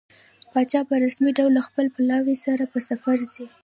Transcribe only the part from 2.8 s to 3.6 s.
سفر ځي.